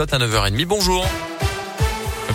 à 0.00 0.18
9h30. 0.18 0.64
Bonjour. 0.66 1.04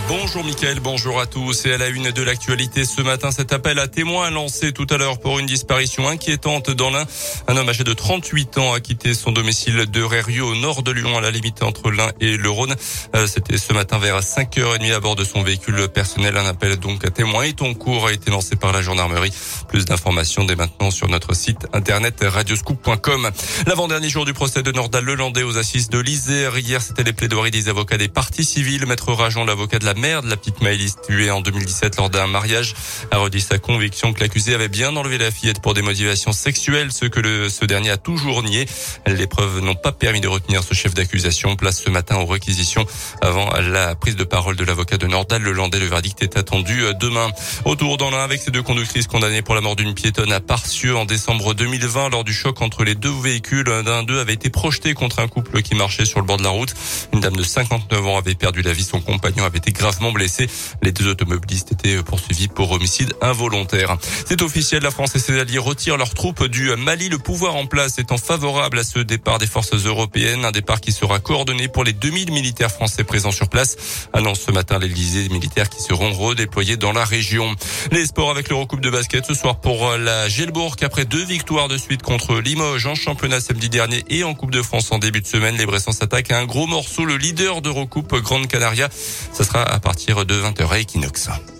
Bonjour 0.08 0.44
Mickaël, 0.44 0.80
bonjour 0.80 1.20
à 1.20 1.26
tous. 1.26 1.66
Et 1.66 1.72
à 1.72 1.78
la 1.78 1.88
une 1.88 2.10
de 2.10 2.22
l'actualité 2.22 2.84
ce 2.84 3.00
matin, 3.00 3.30
cet 3.30 3.52
appel 3.52 3.78
à 3.78 3.86
témoins 3.86 4.30
lancé 4.30 4.72
tout 4.72 4.86
à 4.90 4.96
l'heure 4.96 5.18
pour 5.18 5.38
une 5.38 5.46
disparition 5.46 6.08
inquiétante 6.08 6.70
dans 6.70 6.90
l'Ain. 6.90 7.06
Un 7.46 7.56
homme 7.56 7.68
âgé 7.68 7.84
de 7.84 7.92
38 7.92 8.58
ans 8.58 8.72
a 8.72 8.80
quitté 8.80 9.14
son 9.14 9.30
domicile 9.30 9.86
de 9.86 10.02
Rérieux 10.02 10.42
au 10.42 10.56
nord 10.56 10.82
de 10.82 10.90
Lyon 10.90 11.16
à 11.16 11.20
la 11.20 11.30
limite 11.30 11.62
entre 11.62 11.90
l'Ain 11.90 12.10
et 12.20 12.36
le 12.36 12.50
Rhône. 12.50 12.74
Euh, 13.14 13.26
c'était 13.26 13.56
ce 13.56 13.72
matin 13.72 13.98
vers 13.98 14.20
5h30 14.20 14.92
à 14.92 15.00
bord 15.00 15.14
de 15.14 15.24
son 15.24 15.42
véhicule 15.42 15.88
personnel. 15.88 16.36
Un 16.36 16.46
appel 16.46 16.76
donc 16.76 17.04
à 17.06 17.10
témoins 17.10 17.44
et 17.44 17.52
ton 17.52 17.72
cours 17.74 18.08
a 18.08 18.12
été 18.12 18.30
lancé 18.30 18.56
par 18.56 18.72
la 18.72 18.82
gendarmerie. 18.82 19.32
Plus 19.68 19.84
d'informations 19.84 20.44
dès 20.44 20.56
maintenant 20.56 20.90
sur 20.90 21.08
notre 21.08 21.34
site 21.34 21.66
internet 21.72 22.18
radioscoop.com. 22.22 23.30
L'avant-dernier 23.66 24.08
jour 24.08 24.24
du 24.24 24.34
procès 24.34 24.62
de 24.62 24.72
Nordal 24.72 25.04
Lelandais 25.04 25.44
aux 25.44 25.56
assises 25.56 25.88
de 25.88 25.98
l'Isère. 26.00 26.58
Hier, 26.58 26.82
c'était 26.82 27.04
les 27.04 27.12
plaidoiries 27.12 27.52
des 27.52 27.68
avocats 27.68 27.96
des 27.96 28.08
parties 28.08 28.44
civiles. 28.44 28.86
Maître 28.86 29.12
Rajon, 29.12 29.44
l'avocat 29.44 29.78
la 29.84 29.94
mère 29.94 30.22
de 30.22 30.30
la 30.30 30.36
petite 30.36 30.62
Maëlys 30.62 30.96
tuée 31.06 31.30
en 31.30 31.42
2017 31.42 31.96
lors 31.98 32.08
d'un 32.08 32.26
mariage 32.26 32.74
a 33.10 33.18
redit 33.18 33.42
sa 33.42 33.58
conviction 33.58 34.14
que 34.14 34.20
l'accusé 34.20 34.54
avait 34.54 34.68
bien 34.68 34.96
enlevé 34.96 35.18
la 35.18 35.30
fillette 35.30 35.60
pour 35.60 35.74
des 35.74 35.82
motivations 35.82 36.32
sexuelles, 36.32 36.90
ce 36.90 37.04
que 37.04 37.20
le, 37.20 37.50
ce 37.50 37.66
dernier 37.66 37.90
a 37.90 37.98
toujours 37.98 38.42
nié. 38.42 38.66
Les 39.06 39.26
preuves 39.26 39.60
n'ont 39.60 39.74
pas 39.74 39.92
permis 39.92 40.22
de 40.22 40.28
retenir 40.28 40.62
ce 40.64 40.72
chef 40.72 40.94
d'accusation. 40.94 41.56
Place 41.56 41.82
ce 41.82 41.90
matin 41.90 42.16
aux 42.16 42.24
réquisitions 42.26 42.86
avant 43.20 43.50
la 43.60 43.94
prise 43.94 44.16
de 44.16 44.24
parole 44.24 44.56
de 44.56 44.64
l'avocat 44.64 44.96
de 44.96 45.06
Nordal. 45.06 45.42
Le 45.42 45.52
Landais, 45.52 45.78
le 45.78 45.86
verdict 45.86 46.22
est 46.22 46.38
attendu 46.38 46.82
euh, 46.82 46.94
demain. 46.94 47.28
Autour 47.66 47.98
dans 47.98 48.10
l'un 48.10 48.24
avec 48.24 48.40
ces 48.40 48.50
deux 48.50 48.62
conductrices 48.62 49.06
condamnées 49.06 49.42
pour 49.42 49.54
la 49.54 49.60
mort 49.60 49.76
d'une 49.76 49.94
piétonne 49.94 50.32
à 50.32 50.40
Parcieux 50.40 50.96
en 50.96 51.04
décembre 51.04 51.52
2020 51.52 52.08
lors 52.08 52.24
du 52.24 52.32
choc 52.32 52.62
entre 52.62 52.84
les 52.84 52.94
deux 52.94 53.12
véhicules. 53.12 53.64
D'un 53.84 54.02
d'eux 54.02 54.18
avait 54.18 54.32
été 54.32 54.48
projeté 54.48 54.94
contre 54.94 55.18
un 55.18 55.28
couple 55.28 55.60
qui 55.60 55.74
marchait 55.74 56.06
sur 56.06 56.20
le 56.20 56.26
bord 56.26 56.38
de 56.38 56.42
la 56.42 56.50
route. 56.50 56.74
Une 57.12 57.20
dame 57.20 57.36
de 57.36 57.42
59 57.42 58.06
ans 58.06 58.16
avait 58.16 58.34
perdu 58.34 58.62
la 58.62 58.72
vie. 58.72 58.84
Son 58.84 59.00
compagnon 59.00 59.44
avait 59.44 59.58
été 59.58 59.73
gravement 59.74 60.12
blessés. 60.12 60.48
Les 60.82 60.92
deux 60.92 61.08
automobilistes 61.08 61.72
étaient 61.72 62.02
poursuivis 62.02 62.48
pour 62.48 62.72
homicide 62.72 63.12
involontaire. 63.20 63.96
C'est 64.26 64.40
officiel, 64.42 64.82
la 64.82 64.90
France 64.90 65.14
et 65.16 65.18
ses 65.18 65.38
alliés 65.38 65.58
retirent 65.58 65.96
leurs 65.96 66.14
troupes 66.14 66.44
du 66.46 66.74
Mali. 66.76 67.08
Le 67.08 67.18
pouvoir 67.18 67.56
en 67.56 67.66
place 67.66 67.98
étant 67.98 68.18
favorable 68.18 68.78
à 68.78 68.84
ce 68.84 69.00
départ 69.00 69.38
des 69.38 69.46
forces 69.46 69.74
européennes, 69.74 70.44
un 70.44 70.52
départ 70.52 70.80
qui 70.80 70.92
sera 70.92 71.18
coordonné 71.18 71.68
pour 71.68 71.84
les 71.84 71.92
2000 71.92 72.32
militaires 72.32 72.70
français 72.70 73.04
présents 73.04 73.32
sur 73.32 73.48
place. 73.48 73.76
Annonce 74.12 74.40
ce 74.40 74.52
matin 74.52 74.78
l'Élysée 74.78 75.28
militaires 75.28 75.68
qui 75.68 75.82
seront 75.82 76.12
redéployés 76.12 76.76
dans 76.76 76.92
la 76.92 77.04
région. 77.04 77.54
Les 77.90 78.06
sports 78.06 78.30
avec 78.30 78.48
l'Eurocoupe 78.48 78.80
de 78.80 78.90
basket 78.90 79.26
ce 79.26 79.34
soir 79.34 79.60
pour 79.60 79.90
la 79.96 80.28
Gelbourg 80.28 80.76
après 80.82 81.04
deux 81.04 81.24
victoires 81.24 81.68
de 81.68 81.76
suite 81.76 82.02
contre 82.02 82.36
Limoges 82.40 82.86
en 82.86 82.94
championnat 82.94 83.40
samedi 83.40 83.68
dernier 83.68 84.04
et 84.08 84.24
en 84.24 84.34
Coupe 84.34 84.50
de 84.50 84.62
France 84.62 84.92
en 84.92 84.98
début 84.98 85.20
de 85.20 85.26
semaine. 85.26 85.56
Les 85.56 85.66
Bressans 85.66 85.92
s'attaquent 85.92 86.30
à 86.30 86.38
un 86.38 86.44
gros 86.44 86.66
morceau, 86.66 87.04
le 87.04 87.16
leader 87.16 87.62
d'Eurocoupe 87.62 88.14
Grande 88.16 88.46
Canaria. 88.46 88.88
Ça 89.32 89.44
sera 89.44 89.63
à 89.64 89.80
partir 89.80 90.24
de 90.26 90.34
20h 90.34 90.66
à. 90.66 91.53